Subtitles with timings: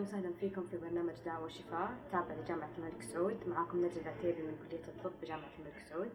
[0.00, 1.90] وسهلا فيكم في برنامج دعوة وشفاء.
[2.12, 3.48] تابع لجامعة الملك سعود.
[3.48, 6.10] معاكم نجد العتيبي من كلية الطب بجامعة الملك سعود.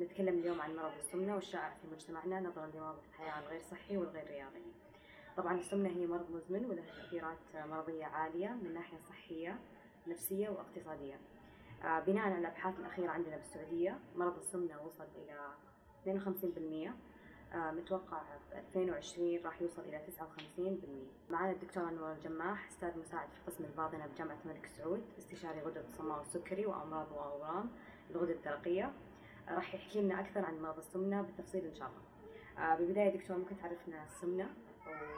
[0.00, 4.62] نتكلم اليوم عن مرض السمنة والشائع في مجتمعنا نظرا لنمط الحياة الغير صحي والغير رياضي.
[5.36, 7.38] طبعا السمنة هي مرض مزمن وله تأثيرات
[7.68, 9.58] مرضية عالية من ناحية صحية
[10.06, 11.20] نفسية واقتصادية.
[11.84, 15.48] آه، بناء على الأبحاث الأخيرة عندنا بالسعودية مرض السمنة وصل إلى
[16.04, 16.94] 52% آه،
[17.54, 20.00] متوقع ب 2020 راح يوصل إلى
[21.28, 25.84] 59% معنا الدكتور أنور الجماح أستاذ مساعد في قسم الباطنة بجامعة الملك سعود استشاري غدد
[25.84, 27.70] الصماء والسكري وأمراض وأورام
[28.10, 28.92] الغدد الدرقية
[29.48, 32.02] آه، راح يحكي لنا أكثر عن مرض السمنة بالتفصيل إن شاء الله
[32.66, 34.54] آه، بالبداية دكتور ممكن تعرفنا السمنة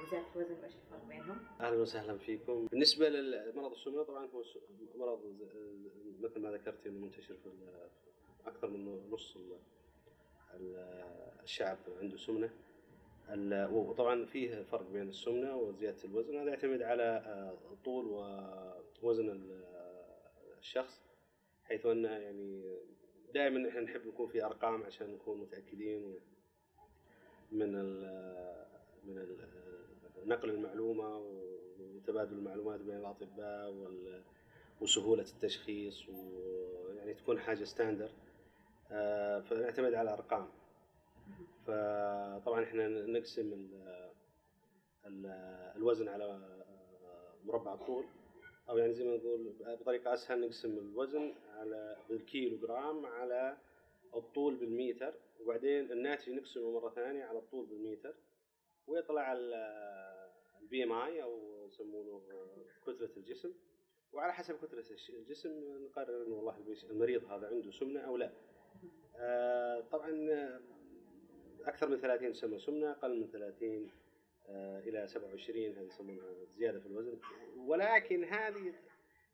[0.03, 2.67] وزيادة الوزن وإيش الفرق بينهم؟ أهلا وسهلا فيكم.
[2.67, 4.42] بالنسبة لمرض السمنة طبعا هو
[4.97, 5.20] مرض
[6.20, 7.51] مثل ما ذكرت انه منتشر في
[8.47, 9.39] أكثر من نص
[11.43, 12.51] الشعب عنده سمنة.
[13.73, 18.07] وطبعا فيه فرق بين السمنة وزيادة الوزن هذا يعتمد على آه، طول
[19.03, 19.65] ووزن ال-
[20.59, 21.03] الشخص
[21.65, 22.77] حيث أن يعني
[23.35, 26.15] دائما إحنا نحب نكون في أرقام عشان نكون متأكدين
[27.53, 28.19] من ال
[29.05, 29.37] من
[30.27, 31.19] نقل المعلومة
[31.81, 33.75] وتبادل المعلومات بين الأطباء
[34.81, 38.11] وسهولة التشخيص ويعني تكون حاجة ستاندر
[39.42, 40.48] فنعتمد على أرقام.
[41.67, 44.11] فطبعا إحنا نقسم ال-
[45.06, 48.05] ال- الوزن على آه، مربع الطول
[48.69, 53.56] أو يعني زي ما نقول بطريقة أسهل نقسم الوزن على بالكيلو جرام على
[54.14, 58.14] الطول بالمتر وبعدين الناتج نقسمه مرة ثانية على الطول بالمتر
[58.86, 62.23] ويطلع ال BMI أو يسمونه
[62.86, 63.52] كتله الجسم.
[64.12, 65.50] وعلى حسب كتله الجسم
[65.84, 66.56] نقرر إنه والله
[66.90, 68.33] المريض هذا عنده سمنة أو لا.
[69.16, 70.61] آه، طبعا آه،
[71.64, 73.90] أكثر من 30 تسمى سمنة أقل من 30
[74.48, 76.24] آه، إلى 27 هذه يسمونها
[76.56, 77.18] زيادة في الوزن.
[77.56, 78.74] ولكن هذه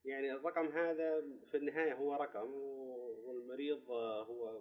[0.05, 2.55] يعني الرقم هذا في النهاية هو رقم
[3.25, 4.61] والمريض هو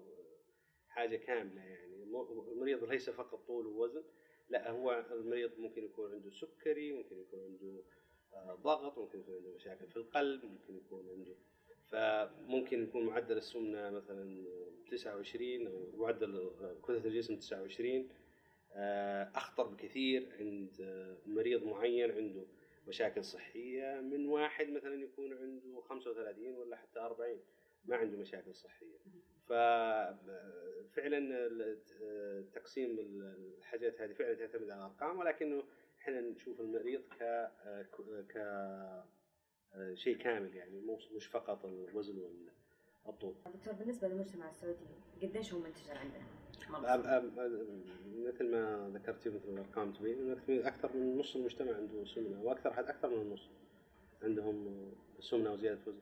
[0.87, 2.03] حاجة كاملة يعني.
[2.51, 4.03] المريض ليس فقط طول ووزن
[4.49, 7.83] لا هو المريض ممكن يكون عنده سكري ممكن يكون عنده
[8.63, 11.35] ضغط ممكن يكون عنده مشاكل في القلب ممكن يكون عنده
[11.91, 14.45] فممكن يكون معدل السمنة مثلا
[14.91, 16.51] 29 أو معدل
[16.83, 18.09] كتله الجسم 29
[18.75, 20.71] آه، أخطر بكثير عند
[21.25, 22.45] مريض معين عنده
[22.87, 24.01] مشاكل صحية.
[24.01, 27.39] من واحد مثلا يكون عنده 35 ولا حتى 40
[27.85, 28.97] ما عنده مشاكل صحية.
[29.47, 31.19] ففعلا
[32.53, 32.99] تقسيم
[33.59, 35.63] الحاجات هذه فعلا تعتمد على الأرقام ولكنه
[36.01, 37.23] إحنا نشوف المريض ك
[38.29, 38.37] ك
[39.93, 42.23] شيء كامل يعني مو مش فقط الوزن
[43.05, 44.85] والطول دكتور بالنسبة للمجتمع السعودي
[45.21, 46.25] قديش هو منتشر عندنا؟
[48.27, 53.09] مثل ما ذكرتي مثل الأرقام تبين أكثر من نص المجتمع عنده سمنة وأكثر حتى أكثر
[53.09, 53.49] من النص
[54.23, 56.01] عندهم سمنة وزيادة وزن.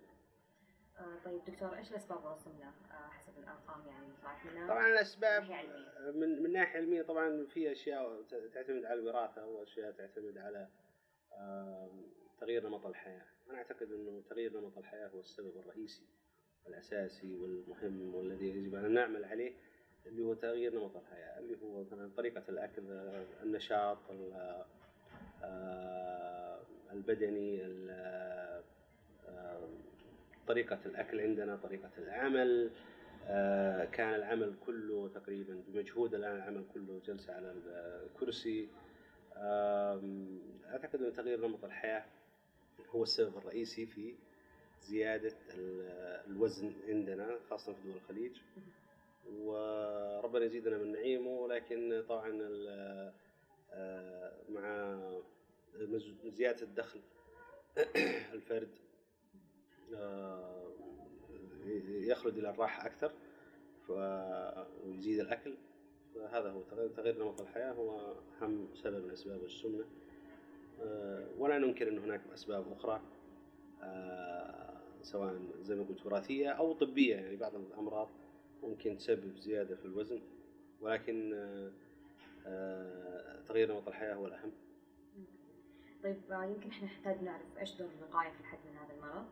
[0.97, 5.43] آه طيب دكتور إيش الأسباب ورا السمنة آه حسب الأرقام يعني طلعت؟ طبعا الأسباب
[6.15, 6.43] من.
[6.43, 8.21] من ناحية علمية طبعا في أشياء
[8.53, 10.67] تعتمد على الوراثة وأشياء تعتمد على
[11.33, 12.03] آم،
[12.39, 16.03] تغيير نمط الحياة، أنا أعتقد إنه تغيير نمط الحياة هو السبب الرئيسي
[16.65, 19.53] والأساسي والمهم والذي يجب أن نعمل عليه
[20.05, 22.81] اللي هو تغيير نمط الحياة اللي هو مثلا طريقة الأكل
[23.43, 24.63] النشاط ال-
[25.43, 26.59] آه،
[26.91, 27.89] البدني ال-
[29.27, 29.69] آه،
[30.47, 32.71] طريقة الأكل عندنا طريقة العمل
[33.27, 37.51] آه، كان العمل كله تقريبا بمجهود الآن العمل كله جلسة على
[38.05, 38.69] الكرسي.
[39.37, 42.05] آم، أعتقد ان تغيير نمط الحياة
[42.89, 44.15] هو السبب الرئيسي في
[44.81, 48.31] زيادة ال- الوزن عندنا خاصة في دول الخليج.
[49.33, 52.39] وربنا يزيدنا من نعيمه ولكن طبعا
[53.71, 54.97] آه، مع
[56.25, 57.01] زيادة الدخل
[58.33, 58.69] الفرد
[59.95, 60.71] آه،
[61.87, 63.11] يخلد إلى الراحة أكثر
[63.89, 65.53] ويزيد الأكل.
[66.15, 69.85] فهذا هو تغيير, نمط الحياة هو أهم سبب من أسباب السمنة.
[71.37, 73.01] ولا ننكر إن هناك أسباب أخرى
[73.83, 78.09] آه، سواء زي ما قلت وراثية أو طبية يعني بعض الأمراض
[78.63, 80.21] ممكن تسبب زيادة في الوزن
[80.81, 81.71] ولكن آه،
[82.45, 84.51] آه، تغيير نمط الحياة هو الأهم.
[86.03, 89.25] طيب آه، يمكن إحنا نحتاج نعرف إيش دور الوقاية في الحد من هذا المرض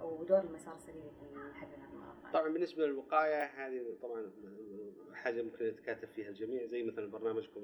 [0.00, 4.30] ودور المسار السليم في الحد من هذا المرض؟ طبعا بالنسبة للوقاية هذه طبعا
[5.12, 7.60] حاجة ممكن يتكاتف فيها الجميع زي مثلا برنامجكم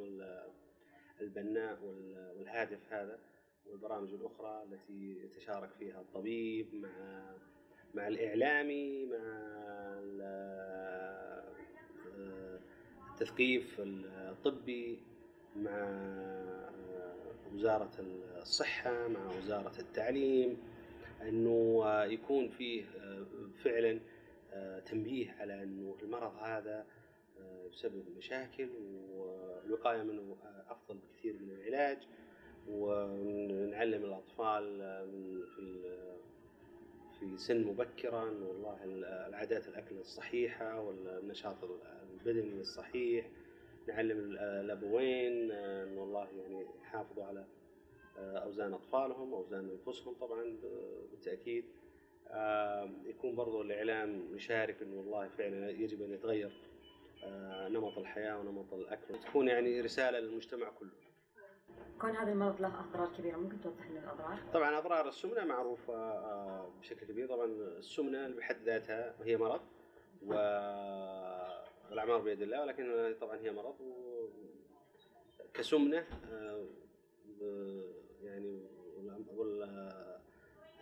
[1.20, 3.18] البناء وال- والهادف هذا
[3.70, 7.22] والبرامج الأخرى التي يتشارك فيها الطبيب مع
[7.94, 9.18] مع الإعلامي مع
[10.02, 11.50] ال-
[13.10, 14.98] التثقيف الطبي
[15.56, 16.00] مع
[17.54, 17.90] وزارة
[18.40, 20.56] الصحة مع وزارة التعليم
[21.22, 22.84] أنه يكون فيه
[23.64, 24.00] فعلا
[24.86, 26.86] تنبيه على أنه المرض هذا
[27.72, 28.68] يسبب مشاكل
[29.12, 30.36] والوقاية منه
[30.68, 31.98] أفضل بكثير من العلاج
[32.68, 34.78] ونعلم الأطفال
[35.12, 35.80] من في
[37.20, 38.78] في سن مبكرا والله
[39.28, 41.56] العادات الأكل الصحيحة والنشاط
[42.12, 43.28] البدني الصحيح
[43.88, 47.44] نعلم الأبوين أنه والله يعني يحافظوا على
[48.18, 50.56] أوزان أطفالهم أوزان أنفسهم طبعا
[51.10, 51.64] بالتأكيد.
[53.06, 56.52] يكون برضو الإعلام يشارك أنه والله فعلا يجب أن يتغير.
[57.68, 60.90] نمط الحياة ونمط الأكل تكون يعني رسالة للمجتمع كله.
[62.00, 66.70] كون هذا المرض له أضرار كبيرة ممكن توضح لنا الأضرار؟ طبعا أضرار السمنة معروفة آه،
[66.80, 67.28] بشكل كبير.
[67.28, 69.60] طبعا السمنة بحد ذاتها هي مرض
[70.22, 73.74] والأعمار بيد الله ولكن طبعا هي مرض.
[75.54, 76.66] كسمنة آه،
[78.22, 78.60] يعني
[79.36, 79.60] وال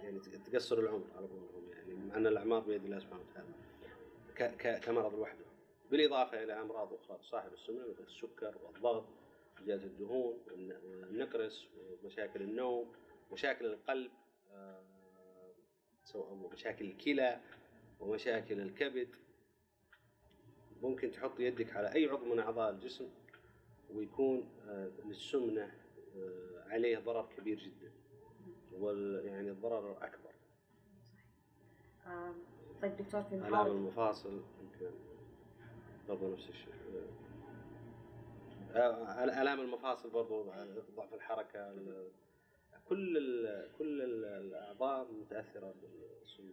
[0.02, 5.47] يعني تقصر العمر على قولهم يعني مع أن الأعمار بيد الله سبحانه وتعالى كمرض لوحده.
[5.90, 9.04] بالإضافة إلى أمراض أخرى تصاحب السمنة مثل السكر والضغط
[9.64, 10.38] زيادة الدهون
[11.10, 11.66] النقرس
[12.02, 12.92] ومشاكل النوم
[13.32, 14.10] مشاكل القلب
[14.52, 14.82] آه،
[16.04, 17.40] سواء مشاكل الكلى
[18.00, 19.08] ومشاكل الكبد.
[20.82, 23.08] ممكن تحط يدك على أي عضو من أعضاء الجسم
[23.94, 25.72] ويكون آه، للسمنة
[26.16, 27.92] آه، عليه ضرر كبير جدا
[28.72, 30.28] وال يعني الضرر أكبر.
[32.82, 35.07] طيب دكتور في المفاصل يمكن
[36.08, 36.74] برضه نفس الشيء
[38.74, 40.42] آه، آلام المفاصل برضو
[40.96, 41.74] ضعف الحركة
[42.88, 46.52] كل ال كل الأعضاء متأثرة بالسموم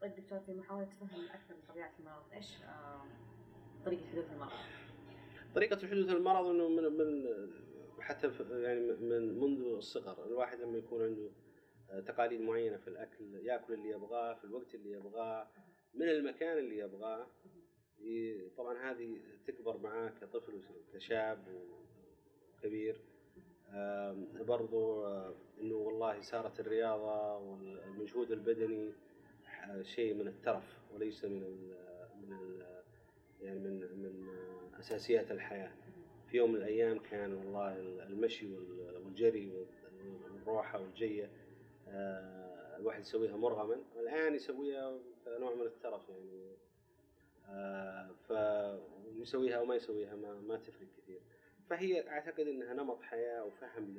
[0.00, 3.04] طيب دكتور في محاولة تفهم أكثر من طبيعة المرض، إيش آه،
[3.84, 4.52] طريقة حدوث المرض؟
[5.54, 7.28] طريقة حدوث المرض إنه من من
[8.00, 11.30] حتى يعني من منذ الصغر، الواحد لما يكون عنده
[11.90, 15.48] آه، تقاليد معينة في الأكل، يأكل اللي يبغاه في الوقت اللي يبغاه،
[15.94, 17.26] من المكان اللي يبغاه،
[18.56, 20.60] طبعا هذه تكبر معاه كطفل
[20.94, 21.38] وكشاب
[22.58, 23.00] وكبير.
[24.46, 25.06] برضو
[25.60, 28.92] إنه والله صارت الرياضة والمجهود البدني
[29.82, 31.76] شيء من الترف وليس من ال
[32.22, 32.66] من ال
[33.42, 34.28] يعني من من
[34.78, 35.72] أساسيات الحياة.
[36.30, 37.76] في يوم من الأيام كان والله
[38.06, 38.46] المشي
[39.04, 39.66] والجري
[40.24, 41.30] والروحه والجية
[42.76, 46.56] الواحد يسويها مرغما الآن يسويها كنوع من الترف يعني.
[47.48, 51.20] آه، فيسويها أو ما يسويها ما, ما تفرق كثير.
[51.70, 53.98] فهي أعتقد إنها نمط حياة وفهم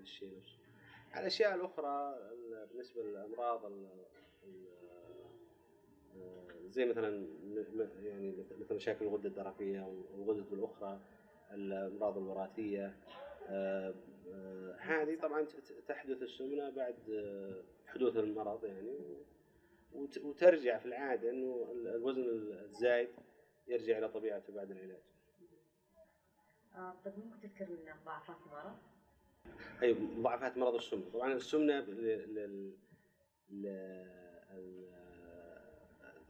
[0.00, 0.58] للشيء نفسه.
[1.16, 2.18] الأشياء الأخرى
[2.70, 3.64] بالنسبة للأمراض
[6.16, 7.26] آه، زي مثلا
[8.02, 9.80] يعني مثل مشاكل الغدة الدرقية
[10.14, 11.00] والغدد الأخرى
[11.52, 12.96] الأمراض الوراثية.
[13.48, 13.94] آه،
[14.78, 15.46] هذه طبعا
[15.88, 16.94] تحدث السمنة بعد
[17.86, 18.98] حدوث المرض يعني.
[19.94, 22.22] وترجع في العادة إنه الوزن
[22.64, 23.08] الزايد
[23.68, 25.02] يرجع إلى طبيعته بعد العلاج.
[26.74, 28.76] آه طيب ممكن تذكر لنا ضعفات المرض؟
[29.82, 32.72] أي ضعفات مرض السمنة، طبعا السمنة لل...
[33.50, 33.66] ل...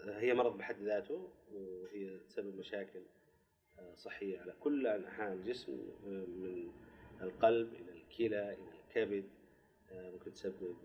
[0.05, 3.03] هي مرض بحد ذاته وهي تسبب مشاكل
[3.79, 5.73] آه، صحية على كل أنحاء الجسم
[6.07, 6.73] آه، من
[7.21, 9.25] القلب إلى الكلى إلى الكبد
[9.95, 10.77] ممكن تسبب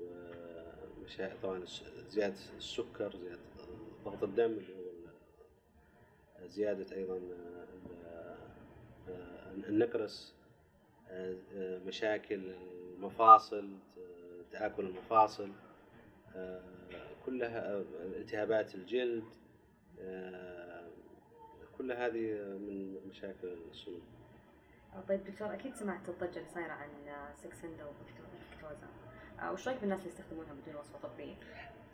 [1.04, 1.66] مشاكل طبعا
[2.08, 3.40] زيادة السكر زيادة
[4.06, 4.90] ضغط الدم اللي هو
[6.48, 7.20] زيادة أيضا
[9.68, 10.36] النقرس
[11.86, 12.54] مشاكل
[12.96, 13.70] المفاصل
[14.52, 15.52] تآكل المفاصل
[17.26, 19.24] كلها التهابات الجلد
[21.78, 24.02] كل هذه من مشاكل السمنة.
[25.08, 26.90] طيب دكتور أكيد سمعت الضجة اللي صايرة عن
[27.36, 28.29] سكسندا وفيكتوزا
[29.40, 31.36] آه، وش رأيك بالناس اللي يستخدمونها بدون وصفه طبيه؟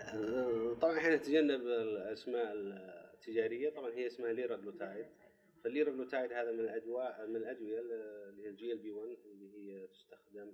[0.02, 3.70] آه، طبعا إحنا نتجنب الأسماء التجارية.
[3.70, 5.06] طبعا هي اسمها liraglutide
[5.64, 10.52] فال liraglutide هذا من الادواء من الأدوية اللي هي ال GLP 1 اللي هي تستخدم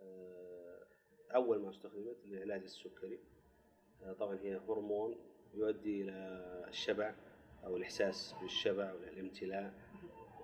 [0.00, 0.86] آه،
[1.34, 3.20] أول ما استخدمت لعلاج السكري.
[4.18, 5.16] طبعا هي هرمون
[5.54, 6.12] يؤدي إلى
[6.68, 7.14] الشبع
[7.64, 9.74] أو الإحساس بالشبع والامتلاء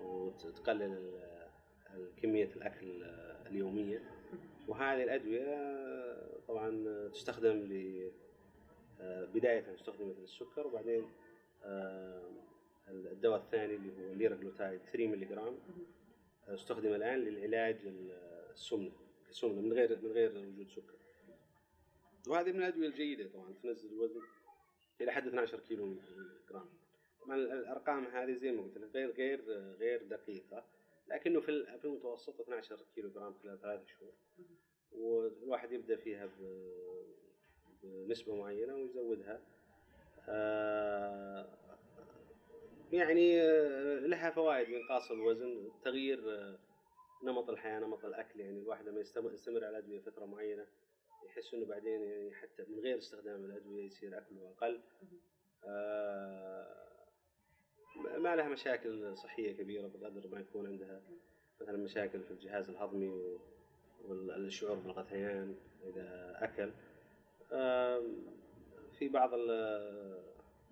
[0.00, 1.20] وتقلل
[2.16, 3.02] كمية الأكل
[3.46, 4.15] اليومية.
[4.68, 5.56] وهذه الأدوية
[6.48, 8.10] طبعا تستخدم ل
[9.34, 11.08] بداية استخدمت للسكر وبعدين
[11.64, 12.22] آه،
[12.88, 15.58] الدواء الثاني اللي هو الليراجلوتايد 3 ملي جرام
[16.48, 17.76] استخدم الآن للعلاج
[18.54, 18.92] السمنه
[19.30, 20.96] السمنه من غير من غير وجود سكر.
[22.28, 24.20] وهذه من الأدوية الجيدة طبعا تنزل الوزن
[25.00, 25.96] إلى حد 12 كيلو
[26.50, 26.68] جرام
[27.20, 29.40] طبعا الأرقام هذه زي ما قلت لك غير غير
[29.78, 30.64] غير دقيقة.
[31.08, 34.12] لكنه في ال- في المتوسط 12 كيلو جرام خلال ثلاث شهور.
[34.92, 36.30] والواحد يبدأ فيها
[37.82, 39.40] بنسبة معينة ويزودها.
[40.28, 41.48] آه،
[42.92, 46.58] يعني آه، لها فوائد لانقاص الوزن تغيير آه،
[47.22, 48.40] نمط الحياة نمط الأكل.
[48.40, 50.66] يعني الواحد لما يستم- يستمر على الادويه فترة معينة
[51.26, 54.80] يحس إنه بعدين يعني حتى من غير استخدام الأدوية يصير أكله أقل.
[58.18, 61.02] ما لها مشاكل صحية كبيرة بقدر ما يكون عندها
[61.60, 63.38] مثلا مشاكل في الجهاز الهضمي
[64.04, 66.70] والشعور بالغثيان إذا أكل.
[68.98, 69.34] في بعض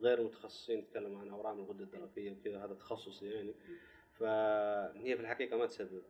[0.01, 3.55] غير المتخصصين يتكلموا عن أورام الغده الدرقية وكذا هذا تخصصي يعني.
[4.13, 6.03] فهي في الحقيقة ما تسبب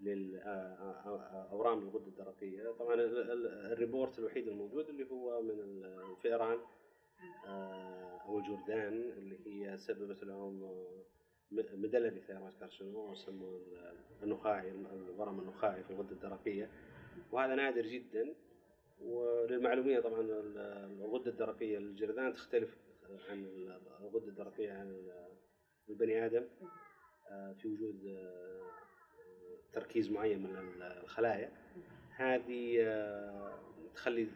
[0.00, 2.70] للاورام الغده الدرقية.
[2.78, 6.58] طبعا ال- ال- ال report الوحيد الموجود اللي هو من الفئران
[8.26, 11.02] أو الجردان اللي هي سببت لهم آه،
[11.50, 16.70] م- medullary thyroid carcinoma وسموه ال- النخاعي الورم النخاعي في الغدة الدرقية.
[17.32, 18.34] وهذا نادر جدا.
[19.00, 20.58] وللمعلومية طبعا ال-
[21.02, 22.76] الغدة الدرقية للجرذان تختلف
[23.28, 23.44] عن
[24.00, 25.10] الغدة الدرقية عن
[25.88, 26.44] البني آدم
[27.30, 28.70] آه، في وجود آه،
[29.72, 31.52] تركيز معين من الخلايا.
[32.16, 33.58] هذه آه،
[33.94, 34.28] تخلي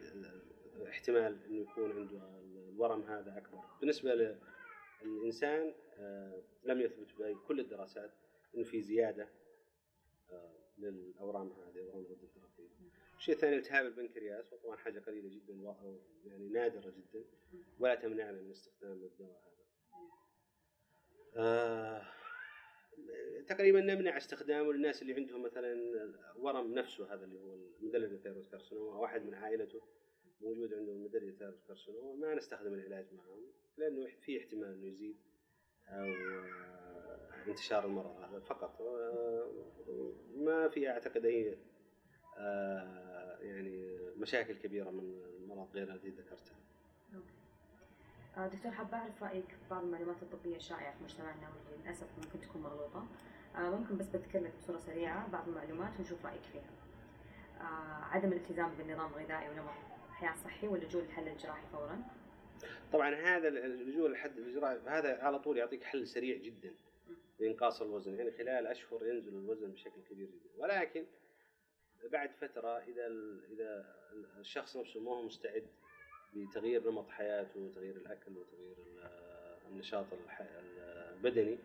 [0.89, 2.21] احتمال إنه يكون عنده
[2.75, 4.37] الورم هذا أكبر بالنسبة
[5.05, 8.11] للإنسان آه، لم يثبت في كل الدراسات
[8.55, 9.29] انه في زيادة
[10.31, 12.69] آه، للأورام هذه أورام الغدة الدرقية.
[13.19, 15.75] الشيء الثاني التهاب البنكرياس وطبعا حاجة قليلة جدا
[16.25, 17.25] يعني نادرة جدا
[17.79, 19.55] ولا تمنعنا من استخدام الدواء هذا.
[21.37, 22.07] آه،
[23.47, 25.75] تقريبا نمنع استخدامه للناس اللي عندهم مثلا
[26.37, 29.81] ورم نفسه هذا اللي هو ال medullary thyroid carcinoma واحد من عائلته
[30.45, 33.45] موجود عنده medullary thyroid carcinoma ما نستخدم العلاج معهم
[33.77, 35.17] لأنه في احتمال إنه يزيد
[35.89, 38.81] أو آه، انتشار المرض هذا فقط.
[38.81, 39.51] آه،
[40.37, 41.59] ما في أعتقد أي
[42.39, 46.57] آه، يعني مشاكل كبيرة من المرض غير الذي ذكرتها.
[48.37, 53.07] دكتور حابة أعرف رأيك بعض المعلومات الطبية الشائعة في مجتمعنا واللي للأسف ممكن تكون مغلوطة.
[53.57, 56.71] ممكن بس بذكر لك بصورة سريعة بعض المعلومات ونشوف رأيك فيها.
[58.11, 62.03] عدم الالتزام بالنظام الغذائي ونمط حياة صحي واللجوء للحل الجراحي فورا؟
[62.93, 66.75] طبعا هذا اللجوء لحد الاجراء هذا على طول يعطيك حل سريع جدا
[67.39, 70.51] لإنقاص الوزن يعني خلال أشهر ينزل الوزن بشكل كبير جدا.
[70.63, 71.05] ولكن
[72.13, 73.07] بعد فترة إذا
[73.53, 73.95] إذا
[74.41, 75.67] الشخص نفسه ما هو مستعد
[76.35, 79.09] لتغيير نمط حياته وتغيير الأكل وتغيير ال-
[79.73, 80.07] النشاط
[81.13, 81.59] البدني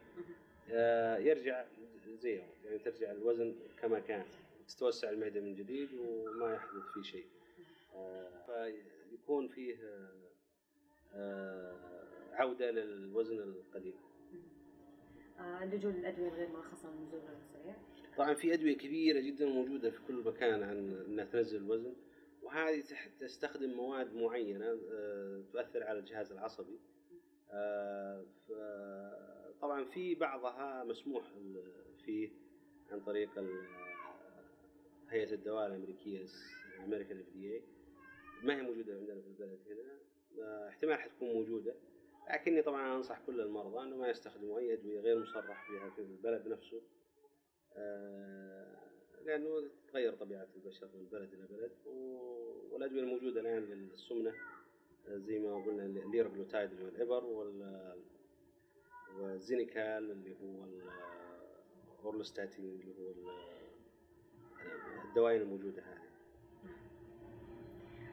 [0.71, 1.65] آه، يرجع
[2.19, 2.41] زي.
[2.65, 4.25] يعني ترجع الوزن كما كان
[4.67, 7.25] تتوسع المعدة من جديد وما يحدث فيه شيء.
[8.45, 10.09] فيكون فيه آه،
[11.13, 11.75] آه،
[12.33, 13.93] عودة للوزن القديم.
[15.39, 17.75] آه، اللجوء للأدوية الغير مرخصة للنزول السريع
[18.17, 21.95] طبعا في أدوية كبيرة جدا موجودة في كل مكان عن إنها تنزل الوزن
[22.41, 22.83] وهذه
[23.19, 26.79] تستخدم مواد معينة آه، تؤثر على الجهاز العصبي.
[27.51, 28.25] آه،
[29.61, 31.23] طبعا في بعضها مسموح
[32.05, 32.29] فيه
[32.91, 33.29] عن طريق
[35.09, 36.25] هيئة الدواء الأمريكية
[36.79, 37.61] الامريكان اف دي
[38.43, 39.99] ما هي موجودة عندنا في البلد هنا.
[40.43, 41.75] آه، احتمال حتكون موجودة.
[42.33, 46.47] لكني طبعا أنصح كل المرضى إنه ما يستخدموا أي أدوية غير مصرح بها في البلد
[46.47, 46.81] نفسه.
[47.75, 48.75] آه،
[49.25, 51.71] لأنه تتغير طبيعة البشر من بلد إلى بلد.
[52.71, 54.33] والأدوية الموجودة الآن للسمنة
[55.07, 57.95] آه، زي ما قلنا ال liraglutide اللي هو الإبر وال
[59.19, 60.65] وال Xenical اللي هو
[61.99, 63.49] ال orlistat اللي هو ال-
[65.09, 66.08] الدواء الموجودة هذه.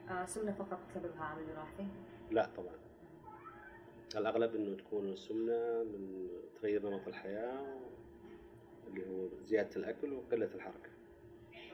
[0.09, 1.87] آه، سمنة فقط سببها عامل وراثي
[2.31, 2.75] لا طبعا.
[4.15, 6.27] الأغلب إنه تكون السمنة من
[6.61, 7.77] تغيير نمط الحياة
[8.87, 10.89] اللي هو زيادة الأكل وقلة الحركة.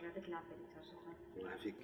[0.04, 1.14] يعطيك العافية دكتور شكرا.
[1.38, 1.76] الله يعافيك.